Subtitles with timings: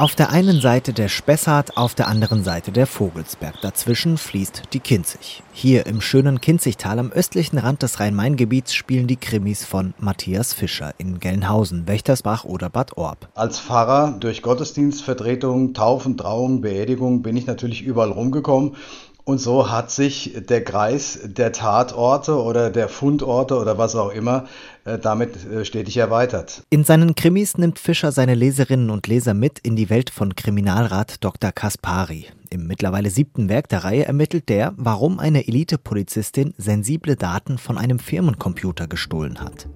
[0.00, 3.60] Auf der einen Seite der Spessart, auf der anderen Seite der Vogelsberg.
[3.62, 5.42] Dazwischen fließt die Kinzig.
[5.52, 10.94] Hier im schönen Kinzigtal am östlichen Rand des Rhein-Main-Gebiets spielen die Krimis von Matthias Fischer
[10.98, 13.28] in Gelnhausen, Wächtersbach oder Bad Orb.
[13.34, 18.76] Als Pfarrer durch Gottesdienstvertretung, Taufen, Trauung, Beerdigung bin ich natürlich überall rumgekommen
[19.28, 24.46] und so hat sich der Kreis der Tatorte oder der Fundorte oder was auch immer
[24.86, 26.62] äh, damit äh, stetig erweitert.
[26.70, 31.22] In seinen Krimis nimmt Fischer seine Leserinnen und Leser mit in die Welt von Kriminalrat
[31.22, 31.52] Dr.
[31.52, 32.24] Kaspari.
[32.48, 37.98] Im mittlerweile siebten Werk der Reihe ermittelt der, warum eine Elite-Polizistin sensible Daten von einem
[37.98, 39.68] Firmencomputer gestohlen hat.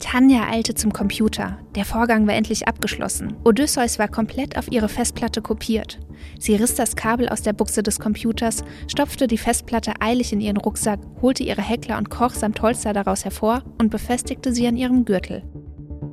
[0.00, 1.58] Tanja eilte zum Computer.
[1.76, 3.36] Der Vorgang war endlich abgeschlossen.
[3.44, 6.00] Odysseus war komplett auf ihre Festplatte kopiert.
[6.38, 10.56] Sie riss das Kabel aus der Buchse des Computers, stopfte die Festplatte eilig in ihren
[10.56, 15.04] Rucksack, holte ihre Heckler und Koch samt Holster daraus hervor und befestigte sie an ihrem
[15.04, 15.44] Gürtel.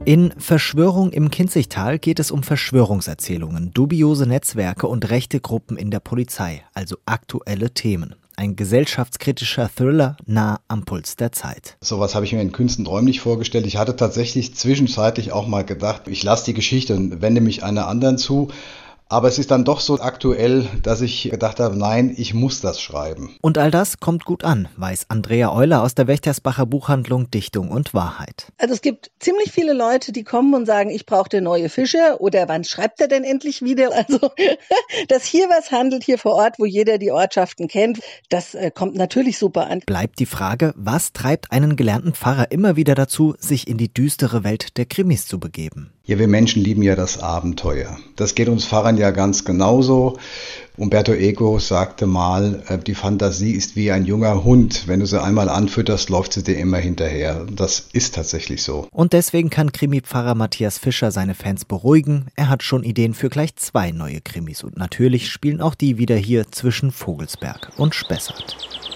[0.06, 6.00] In Verschwörung im Kinzigtal geht es um Verschwörungserzählungen, dubiose Netzwerke und rechte Gruppen in der
[6.00, 11.76] Polizei, also aktuelle Themen ein gesellschaftskritischer Thriller nah am Puls der Zeit.
[11.82, 13.66] Sowas habe ich mir in Künsten träumlich vorgestellt.
[13.66, 17.88] Ich hatte tatsächlich zwischenzeitlich auch mal gedacht, ich lasse die Geschichte und wende mich einer
[17.88, 18.50] anderen zu.
[19.10, 22.82] Aber es ist dann doch so aktuell, dass ich gedacht habe, nein, ich muss das
[22.82, 23.36] schreiben.
[23.42, 27.94] Und all das kommt gut an, weiß Andrea Euler aus der Wächtersbacher Buchhandlung Dichtung und
[27.94, 28.48] Wahrheit.
[28.58, 32.50] Also es gibt ziemlich viele Leute, die kommen und sagen, ich brauchte neue Fische oder
[32.50, 33.92] wann schreibt er denn endlich wieder?
[33.96, 34.32] Also,
[35.08, 38.96] dass hier was handelt, hier vor Ort, wo jeder die Ortschaften kennt, das äh, kommt
[38.96, 39.80] natürlich super an.
[39.86, 44.44] Bleibt die Frage, was treibt einen gelernten Pfarrer immer wieder dazu, sich in die düstere
[44.44, 45.94] Welt der Krimis zu begeben?
[46.08, 47.98] Ja, wir Menschen lieben ja das Abenteuer.
[48.16, 50.18] Das geht uns Pfarrern ja ganz genauso.
[50.78, 54.88] Umberto Eco sagte mal, äh, die Fantasie ist wie ein junger Hund.
[54.88, 57.46] Wenn du sie einmal anfütterst, läuft sie dir immer hinterher.
[57.54, 58.88] Das ist tatsächlich so.
[58.92, 62.28] Und deswegen kann Krimi-Pfarrer Matthias Fischer seine Fans beruhigen.
[62.36, 64.64] Er hat schon Ideen für gleich zwei neue Krimis.
[64.64, 68.87] Und natürlich spielen auch die wieder hier zwischen Vogelsberg und Spessart.